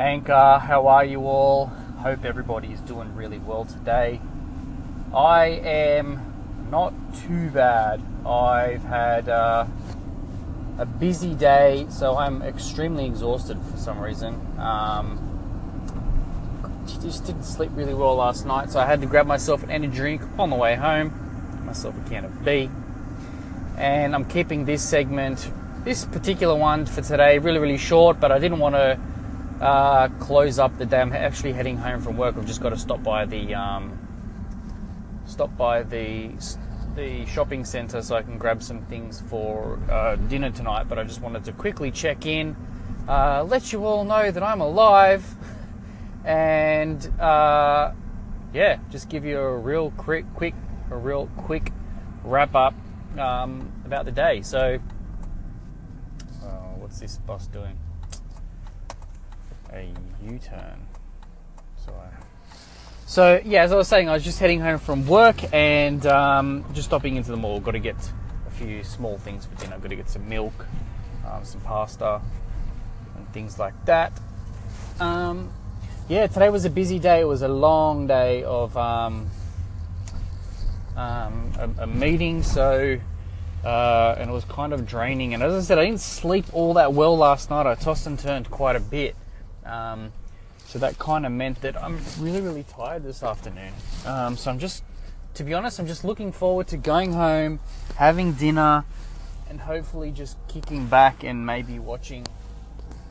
Anchor, 0.00 0.58
how 0.62 0.86
are 0.86 1.04
you 1.04 1.26
all? 1.26 1.66
Hope 1.98 2.24
everybody 2.24 2.72
is 2.72 2.80
doing 2.80 3.14
really 3.14 3.38
well 3.38 3.66
today. 3.66 4.18
I 5.14 5.48
am 5.62 6.68
not 6.70 6.94
too 7.28 7.50
bad. 7.50 8.00
I've 8.24 8.82
had 8.82 9.28
uh, 9.28 9.66
a 10.78 10.86
busy 10.86 11.34
day, 11.34 11.86
so 11.90 12.16
I'm 12.16 12.40
extremely 12.40 13.04
exhausted 13.04 13.58
for 13.70 13.76
some 13.76 14.00
reason. 14.00 14.40
Um, 14.58 15.26
just 17.02 17.26
didn't 17.26 17.44
sleep 17.44 17.70
really 17.74 17.92
well 17.92 18.14
last 18.14 18.46
night, 18.46 18.70
so 18.70 18.80
I 18.80 18.86
had 18.86 19.02
to 19.02 19.06
grab 19.06 19.26
myself 19.26 19.62
an 19.62 19.70
energy 19.70 19.96
drink 19.96 20.22
on 20.38 20.48
the 20.48 20.56
way 20.56 20.76
home, 20.76 21.12
myself 21.66 21.94
a 21.94 22.08
can 22.08 22.24
of 22.24 22.30
V, 22.30 22.70
and 23.76 24.14
I'm 24.14 24.24
keeping 24.24 24.64
this 24.64 24.82
segment, 24.82 25.50
this 25.84 26.06
particular 26.06 26.54
one 26.54 26.86
for 26.86 27.02
today, 27.02 27.38
really 27.38 27.58
really 27.58 27.76
short. 27.76 28.18
But 28.18 28.32
I 28.32 28.38
didn't 28.38 28.60
want 28.60 28.76
to 28.76 28.98
uh, 29.60 30.08
close 30.20 30.58
up 30.58 30.76
the 30.78 30.86
day. 30.86 31.00
I'm 31.00 31.12
actually 31.12 31.52
heading 31.52 31.76
home 31.76 32.00
from 32.00 32.16
work. 32.16 32.36
I've 32.36 32.46
just 32.46 32.60
got 32.60 32.70
to 32.70 32.78
stop 32.78 33.02
by 33.02 33.26
the 33.26 33.54
um, 33.54 33.98
stop 35.26 35.56
by 35.56 35.82
the 35.82 36.32
the 36.96 37.24
shopping 37.26 37.64
centre 37.64 38.02
so 38.02 38.16
I 38.16 38.22
can 38.22 38.36
grab 38.38 38.62
some 38.62 38.82
things 38.86 39.20
for 39.20 39.78
uh, 39.90 40.16
dinner 40.16 40.50
tonight. 40.50 40.88
But 40.88 40.98
I 40.98 41.04
just 41.04 41.20
wanted 41.20 41.44
to 41.44 41.52
quickly 41.52 41.90
check 41.90 42.26
in, 42.26 42.56
uh, 43.08 43.44
let 43.44 43.72
you 43.72 43.84
all 43.84 44.04
know 44.04 44.30
that 44.30 44.42
I'm 44.42 44.60
alive, 44.60 45.24
and 46.24 47.06
uh, 47.20 47.92
yeah, 48.52 48.78
just 48.90 49.08
give 49.08 49.24
you 49.24 49.38
a 49.38 49.56
real 49.56 49.90
quick, 49.92 50.24
quick, 50.34 50.54
a 50.90 50.96
real 50.96 51.28
quick 51.36 51.72
wrap 52.24 52.54
up 52.54 52.74
um, 53.18 53.72
about 53.84 54.06
the 54.06 54.12
day. 54.12 54.40
So, 54.42 54.78
uh, 56.42 56.46
what's 56.78 56.98
this 56.98 57.18
bus 57.18 57.46
doing? 57.46 57.78
A 59.72 59.92
U-turn. 60.22 60.86
So 61.84 61.92
I 61.92 62.20
so 63.10 63.40
yeah, 63.44 63.64
as 63.64 63.72
I 63.72 63.74
was 63.74 63.88
saying, 63.88 64.08
I 64.08 64.12
was 64.12 64.22
just 64.22 64.38
heading 64.38 64.60
home 64.60 64.78
from 64.78 65.04
work 65.04 65.52
and 65.52 66.06
um, 66.06 66.64
just 66.74 66.86
stopping 66.86 67.16
into 67.16 67.32
the 67.32 67.36
mall. 67.36 67.58
Got 67.58 67.72
to 67.72 67.80
get 67.80 67.96
a 68.46 68.50
few 68.52 68.84
small 68.84 69.18
things 69.18 69.46
for 69.46 69.56
dinner. 69.56 69.80
Got 69.80 69.88
to 69.88 69.96
get 69.96 70.08
some 70.08 70.28
milk, 70.28 70.64
um, 71.26 71.44
some 71.44 71.60
pasta, 71.62 72.20
and 73.16 73.32
things 73.32 73.58
like 73.58 73.74
that. 73.86 74.12
Um, 75.00 75.52
yeah, 76.08 76.28
today 76.28 76.50
was 76.50 76.64
a 76.64 76.70
busy 76.70 77.00
day. 77.00 77.22
It 77.22 77.24
was 77.24 77.42
a 77.42 77.48
long 77.48 78.06
day 78.06 78.44
of 78.44 78.76
um, 78.76 79.28
um, 80.94 81.52
a, 81.58 81.82
a, 81.82 81.86
meeting, 81.88 82.44
so 82.44 82.96
uh, 83.64 84.14
and 84.18 84.30
it 84.30 84.32
was 84.32 84.44
kind 84.44 84.72
of 84.72 84.86
draining. 84.86 85.34
And 85.34 85.42
as 85.42 85.52
I 85.52 85.60
said, 85.66 85.78
I 85.78 85.84
didn't 85.86 86.00
sleep 86.00 86.44
all 86.52 86.74
that 86.74 86.92
well 86.92 87.16
last 87.16 87.50
night. 87.50 87.66
I 87.66 87.74
tossed 87.74 88.06
and 88.06 88.16
turned 88.16 88.52
quite 88.52 88.76
a 88.76 88.80
bit. 88.80 89.16
Um, 89.64 90.12
so 90.64 90.78
that 90.78 90.98
kind 90.98 91.26
of 91.26 91.32
meant 91.32 91.60
that 91.62 91.80
I'm 91.82 91.98
really, 92.18 92.40
really 92.40 92.64
tired 92.64 93.02
this 93.02 93.22
afternoon. 93.22 93.72
Um, 94.06 94.36
so 94.36 94.50
I'm 94.50 94.58
just, 94.58 94.84
to 95.34 95.44
be 95.44 95.52
honest, 95.54 95.78
I'm 95.78 95.86
just 95.86 96.04
looking 96.04 96.32
forward 96.32 96.68
to 96.68 96.76
going 96.76 97.12
home, 97.12 97.60
having 97.96 98.34
dinner, 98.34 98.84
and 99.48 99.60
hopefully 99.60 100.12
just 100.12 100.36
kicking 100.48 100.86
back 100.86 101.24
and 101.24 101.44
maybe 101.44 101.78
watching 101.78 102.26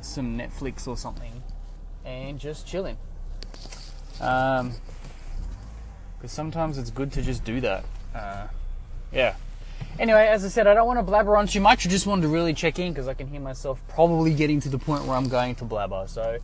some 0.00 0.36
Netflix 0.36 0.88
or 0.88 0.96
something 0.96 1.42
and 2.04 2.38
just 2.38 2.66
chilling. 2.66 2.96
Um, 4.20 4.72
because 6.18 6.32
sometimes 6.32 6.78
it's 6.78 6.90
good 6.90 7.12
to 7.12 7.22
just 7.22 7.44
do 7.44 7.60
that. 7.60 7.84
Uh, 8.14 8.46
yeah. 9.12 9.34
Anyway, 9.98 10.26
as 10.26 10.44
I 10.44 10.48
said, 10.48 10.66
I 10.66 10.74
don't 10.74 10.88
want 10.88 10.98
to 10.98 11.04
blabber 11.04 11.36
on 11.36 11.46
too 11.46 11.60
much. 11.60 11.86
I 11.86 11.90
just 11.90 12.06
wanted 12.06 12.22
to 12.22 12.28
really 12.28 12.52
check 12.52 12.80
in 12.80 12.92
because 12.92 13.06
I 13.06 13.14
can 13.14 13.28
hear 13.28 13.40
myself 13.40 13.80
probably 13.88 14.34
getting 14.34 14.60
to 14.60 14.68
the 14.68 14.78
point 14.78 15.04
where 15.04 15.16
I'm 15.16 15.28
going 15.28 15.54
to 15.56 15.64
blabber. 15.64 16.06
So 16.08 16.40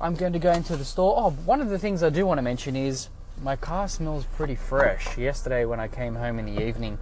I'm 0.00 0.14
going 0.14 0.32
to 0.32 0.40
go 0.40 0.50
into 0.50 0.76
the 0.76 0.84
store. 0.84 1.14
Oh, 1.16 1.30
one 1.30 1.60
of 1.60 1.70
the 1.70 1.78
things 1.78 2.02
I 2.02 2.10
do 2.10 2.26
want 2.26 2.38
to 2.38 2.42
mention 2.42 2.74
is 2.74 3.08
my 3.40 3.54
car 3.54 3.86
smells 3.88 4.24
pretty 4.24 4.56
fresh. 4.56 5.16
Yesterday, 5.16 5.64
when 5.64 5.78
I 5.78 5.86
came 5.86 6.16
home 6.16 6.40
in 6.40 6.52
the 6.52 6.66
evening, 6.66 6.98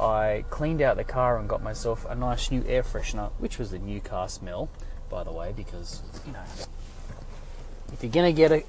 I 0.00 0.44
cleaned 0.48 0.80
out 0.80 0.96
the 0.96 1.04
car 1.04 1.38
and 1.38 1.48
got 1.48 1.62
myself 1.62 2.06
a 2.08 2.14
nice 2.14 2.50
new 2.52 2.64
air 2.68 2.84
freshener, 2.84 3.30
which 3.38 3.58
was 3.58 3.72
the 3.72 3.78
new 3.78 4.00
car 4.00 4.28
smell, 4.28 4.68
by 5.10 5.24
the 5.24 5.32
way, 5.32 5.52
because, 5.56 6.02
you 6.24 6.32
know, 6.32 6.42
if 7.92 8.02
you're 8.02 8.12
going 8.12 8.32
to 8.32 8.36
get 8.36 8.52
a, 8.52 8.62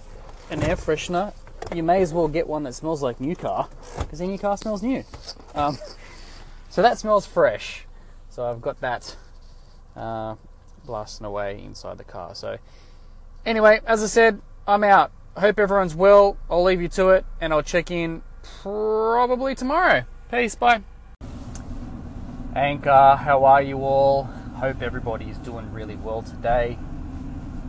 an 0.49 0.63
air 0.63 0.75
freshener, 0.75 1.33
you 1.75 1.83
may 1.83 2.01
as 2.01 2.13
well 2.13 2.27
get 2.27 2.47
one 2.47 2.63
that 2.63 2.73
smells 2.73 3.03
like 3.03 3.19
new 3.19 3.35
car, 3.35 3.67
because 3.99 4.19
then 4.19 4.29
your 4.29 4.37
car 4.37 4.57
smells 4.57 4.81
new. 4.81 5.03
Um, 5.53 5.77
so 6.77 6.83
that 6.83 6.99
smells 6.99 7.25
fresh. 7.25 7.87
So 8.29 8.45
I've 8.45 8.61
got 8.61 8.81
that 8.81 9.15
uh, 9.95 10.35
blasting 10.85 11.25
away 11.25 11.59
inside 11.65 11.97
the 11.97 12.03
car. 12.03 12.35
So 12.35 12.59
Anyway, 13.47 13.81
as 13.87 14.03
I 14.03 14.05
said, 14.05 14.39
I'm 14.67 14.83
out. 14.83 15.11
Hope 15.37 15.57
everyone's 15.57 15.95
well. 15.95 16.37
I'll 16.51 16.63
leave 16.63 16.79
you 16.79 16.87
to 16.89 17.09
it 17.09 17.25
and 17.41 17.51
I'll 17.51 17.63
check 17.63 17.89
in 17.89 18.21
probably 18.61 19.55
tomorrow. 19.55 20.03
Peace, 20.29 20.53
bye. 20.53 20.83
Anchor, 22.55 23.15
how 23.23 23.43
are 23.43 23.63
you 23.63 23.79
all? 23.79 24.25
Hope 24.57 24.83
everybody 24.83 25.31
is 25.31 25.39
doing 25.39 25.73
really 25.73 25.95
well 25.95 26.21
today. 26.21 26.77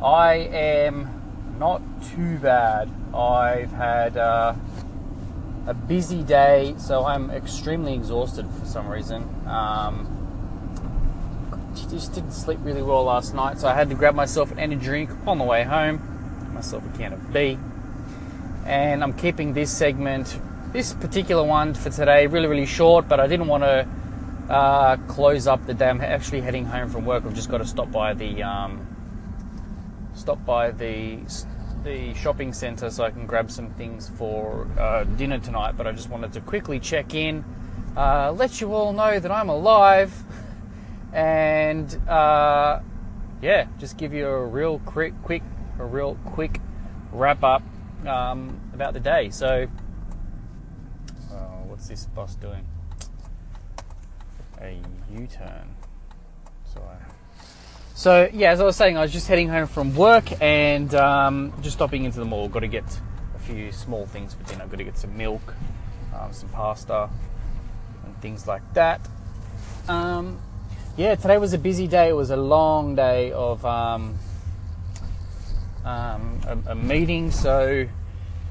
I 0.04 0.34
am 0.34 1.56
not 1.58 1.80
too 2.14 2.36
bad. 2.36 2.90
I've 3.14 3.72
had 3.72 4.19
uh, 4.19 4.52
a 5.69 5.75
busy 5.75 6.23
day, 6.23 6.75
so 6.79 7.05
I'm 7.05 7.31
extremely 7.31 7.93
exhausted 7.93 8.47
for 8.59 8.65
some 8.65 8.89
reason. 8.89 9.23
Um, 9.47 10.15
just 11.91 12.15
didn't 12.15 12.33
sleep 12.33 12.59
really 12.62 12.83
well 12.83 13.05
last 13.05 13.34
night, 13.34 13.59
so 13.59 13.69
I 13.69 13.75
had 13.75 13.91
to 13.91 13.95
grab 13.95 14.15
myself 14.15 14.51
an 14.51 14.59
energy 14.59 14.84
drink 14.84 15.11
on 15.27 15.39
the 15.39 15.45
way 15.45 15.65
home, 15.65 16.01
myself 16.55 16.83
a 16.87 16.99
can 16.99 17.12
of 17.12 17.21
V, 17.21 17.59
and 18.65 19.03
I'm 19.03 19.12
keeping 19.12 19.53
this 19.53 19.71
segment, 19.71 20.41
this 20.73 20.95
particular 20.95 21.45
one 21.45 21.75
for 21.75 21.91
today, 21.91 22.27
really 22.27 22.49
really 22.49 22.67
short. 22.67 23.06
But 23.06 23.21
I 23.21 23.27
didn't 23.27 23.47
want 23.47 23.65
to 23.65 23.87
uh, 24.53 24.97
close 25.09 25.47
up 25.47 25.67
the 25.67 25.75
day. 25.75 25.89
I'm 25.89 26.00
actually 26.00 26.41
heading 26.41 26.65
home 26.65 26.89
from 26.89 27.05
work. 27.05 27.25
I've 27.27 27.35
just 27.35 27.50
got 27.50 27.59
to 27.59 27.67
stop 27.67 27.93
by 27.93 28.15
the 28.15 28.43
um, 28.43 28.87
stop 30.15 30.45
by 30.47 30.71
the 30.71 31.21
the 31.84 32.15
shopping 32.15 32.53
centre 32.53 32.91
so 32.91 33.05
I 33.05 33.11
can 33.11 33.27
grab 33.27 33.50
some 33.50 33.71
things 33.71 34.09
for 34.09 34.66
uh, 34.78 35.05
dinner 35.05 35.39
tonight. 35.39 35.77
But 35.77 35.87
I 35.87 35.93
just 35.93 36.11
wanted 36.11 36.33
to 36.34 36.41
quickly 36.41 36.81
check 36.81 37.15
in, 37.15 37.44
uh, 37.97 38.33
let 38.33 38.61
you 38.61 38.75
all 38.75 38.93
know 38.93 39.19
that 39.19 39.31
I'm 39.31 39.49
alive 39.49 40.25
and 41.12 41.94
uh, 42.09 42.81
yeah, 43.41 43.67
just 43.78 43.97
give 43.97 44.12
you 44.12 44.27
a 44.27 44.44
real 44.44 44.81
quick, 44.81 45.15
quick, 45.22 45.43
a 45.78 45.84
real 45.84 46.17
quick 46.25 46.61
wrap 47.12 47.43
up 47.43 47.62
um, 48.06 48.61
about 48.75 48.94
the 48.94 49.00
day. 49.00 49.31
So, 49.31 49.67
uh, 51.31 51.34
what's 51.67 51.88
this 51.88 52.06
bus 52.06 52.34
doing? 52.34 52.67
A 54.61 54.81
U-turn. 55.12 55.77
So, 56.65 56.83
I, 56.83 56.97
so 57.98 58.31
yeah, 58.32 58.53
as 58.53 58.60
I 58.60 58.64
was 58.64 58.76
saying, 58.76 58.97
I 58.97 59.03
was 59.03 59.12
just 59.12 59.26
heading 59.26 59.48
home 59.48 59.66
from 59.66 59.92
work 59.97 60.41
and 60.41 60.94
um, 60.94 61.53
just 61.62 61.75
stopping 61.75 62.04
into 62.04 62.20
the 62.20 62.25
mall. 62.25 62.48
Got 62.48 62.60
to 62.60 62.69
get 62.69 62.84
a 63.34 63.41
few 63.41 63.72
small 63.72 64.06
things 64.06 64.34
for 64.34 64.44
dinner. 64.44 64.69
Got 64.69 64.76
to 64.76 64.84
get 64.84 64.97
some 64.97 65.16
milk, 65.16 65.53
um, 66.14 66.32
some 66.32 66.48
pasta, 66.50 67.10
and 68.04 68.22
things 68.22 68.47
like 68.47 68.62
that. 68.75 69.00
Um, 69.88 70.38
yeah, 70.97 71.16
today 71.16 71.38
was 71.38 71.54
a 71.54 71.58
busy 71.58 71.88
day. 71.88 72.10
It 72.10 72.12
was 72.12 72.31
a 72.31 72.37
long 72.37 72.94
day 72.94 73.32
of 73.32 73.66
um, 73.66 74.16
um, 75.84 76.41
a, 76.47 76.70
a, 76.70 76.75
meeting, 76.76 77.32
so 77.32 77.84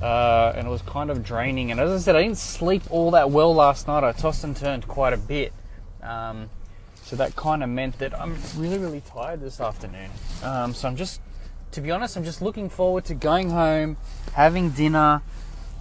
uh, 0.02 0.54
and 0.58 0.68
it 0.68 0.70
was 0.70 0.82
kind 0.82 1.10
of 1.10 1.24
draining. 1.24 1.72
And 1.72 1.80
as 1.80 1.90
I 1.90 2.04
said, 2.04 2.18
I 2.18 2.24
didn't 2.24 2.38
sleep 2.38 2.84
all 2.90 3.12
that 3.12 3.32
well 3.32 3.56
last 3.56 3.88
night. 3.88 4.04
I 4.04 4.12
tossed 4.12 4.44
and 4.44 4.58
turned 4.58 4.90
quite 4.90 5.14
a 5.14 5.18
bit, 5.18 5.54
um, 6.04 6.50
so 7.08 7.16
that 7.16 7.38
kind 7.38 7.64
of 7.64 7.70
meant 7.70 8.00
that 8.00 8.14
I'm 8.20 8.36
really, 8.58 8.78
really 8.78 9.00
tired 9.00 9.40
this 9.40 9.62
afternoon. 9.62 10.10
Um, 10.44 10.74
so 10.74 10.90
I'm 10.90 10.98
just, 10.98 11.22
to 11.72 11.80
be 11.80 11.90
honest, 11.90 12.18
I'm 12.18 12.26
just 12.26 12.42
looking 12.42 12.70
forward 12.70 13.06
to 13.06 13.14
going 13.14 13.50
home, 13.50 13.96
having 14.34 14.72
dinner, 14.72 15.22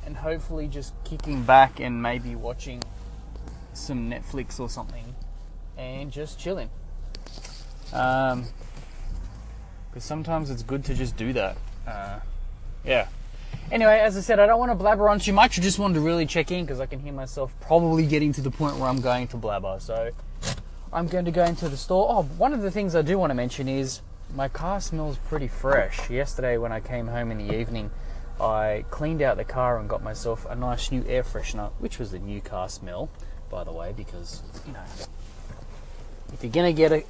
and 0.05 0.17
hopefully 0.17 0.69
just 0.69 0.94
kicking 1.05 1.43
back 1.43 1.81
and 1.81 2.00
maybe 2.00 2.37
watching 2.37 2.81
some 3.73 4.08
Netflix 4.08 4.61
or 4.61 4.70
something 4.70 5.17
and 5.76 6.12
just 6.12 6.38
chilling. 6.38 6.70
Um, 7.93 8.44
because 9.90 10.05
sometimes 10.05 10.49
it's 10.49 10.62
good 10.62 10.84
to 10.84 10.94
just 10.94 11.17
do 11.17 11.32
that. 11.32 11.56
Uh, 11.88 12.20
yeah. 12.84 13.08
Anyway, 13.72 13.99
as 13.99 14.17
I 14.17 14.20
said, 14.20 14.38
I 14.38 14.46
don't 14.46 14.61
want 14.61 14.70
to 14.70 14.76
blabber 14.76 15.08
on 15.08 15.19
too 15.19 15.32
much. 15.32 15.58
I 15.58 15.62
just 15.62 15.81
wanted 15.81 15.94
to 15.94 16.00
really 16.02 16.25
check 16.25 16.52
in 16.52 16.64
because 16.64 16.79
I 16.79 16.87
can 16.87 17.00
hear 17.00 17.12
myself 17.12 17.52
probably 17.61 18.06
getting 18.06 18.32
to 18.34 18.40
the 18.40 18.50
point 18.52 18.76
where 18.76 18.88
I'm 18.88 19.00
going 19.00 19.26
to 19.29 19.37
blabber. 19.37 19.81
So 19.81 20.12
I'm 20.96 21.08
going 21.08 21.26
to 21.26 21.31
go 21.31 21.44
into 21.44 21.69
the 21.69 21.76
store. 21.76 22.06
Oh, 22.08 22.22
one 22.22 22.54
of 22.54 22.62
the 22.62 22.70
things 22.70 22.96
I 22.96 23.02
do 23.02 23.19
want 23.19 23.28
to 23.28 23.34
mention 23.34 23.69
is 23.69 24.00
my 24.34 24.48
car 24.48 24.81
smells 24.81 25.19
pretty 25.28 25.46
fresh. 25.46 26.08
Yesterday, 26.08 26.56
when 26.56 26.72
I 26.72 26.81
came 26.81 27.08
home 27.08 27.31
in 27.31 27.37
the 27.37 27.54
evening, 27.54 27.90
I 28.40 28.87
cleaned 28.88 29.20
out 29.20 29.37
the 29.37 29.44
car 29.44 29.78
and 29.78 29.90
got 29.90 30.02
myself 30.02 30.46
a 30.48 30.56
nice 30.56 30.90
new 30.90 31.04
air 31.06 31.22
freshener, 31.22 31.70
which 31.81 31.98
was 31.98 32.14
a 32.14 32.19
new 32.19 32.40
car 32.40 32.70
smell, 32.70 33.10
by 33.50 33.62
the 33.62 33.72
way, 33.72 33.93
because, 33.94 34.43
you 34.66 34.72
know, 34.72 34.81
if 36.32 36.43
you're 36.43 36.50
going 36.50 36.75
to 36.75 36.76
get 36.76 36.93
a, 36.93 37.04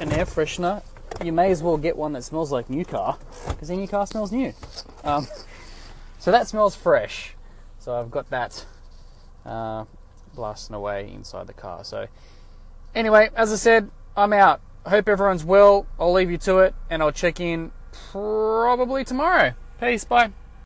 an 0.00 0.12
air 0.12 0.24
freshener, 0.24 0.82
you 1.22 1.30
may 1.30 1.50
as 1.50 1.62
well 1.62 1.76
get 1.76 1.94
one 1.94 2.14
that 2.14 2.24
smells 2.24 2.50
like 2.50 2.70
new 2.70 2.86
car 2.86 3.18
because 3.48 3.68
then 3.68 3.80
your 3.80 3.88
car 3.88 4.06
smells 4.06 4.32
new. 4.32 4.54
Um, 5.04 5.26
so 6.18 6.30
that 6.30 6.48
smells 6.48 6.74
fresh. 6.74 7.34
So 7.80 8.00
I've 8.00 8.10
got 8.10 8.30
that 8.30 8.64
uh, 9.44 9.84
blasting 10.34 10.74
away 10.74 11.12
inside 11.12 11.48
the 11.48 11.52
car. 11.52 11.84
So 11.84 12.08
anyway, 12.96 13.30
as 13.36 13.52
I 13.52 13.56
said, 13.56 13.90
I'm 14.16 14.32
out. 14.32 14.60
Hope 14.86 15.08
everyone's 15.08 15.44
well. 15.44 15.86
I'll 16.00 16.12
leave 16.12 16.30
you 16.30 16.38
to 16.38 16.58
it 16.58 16.74
and 16.90 17.02
I'll 17.02 17.12
check 17.12 17.38
in 17.38 17.70
probably 18.10 19.04
tomorrow. 19.04 19.54
Peace. 19.78 20.04
Bye. 20.04 20.32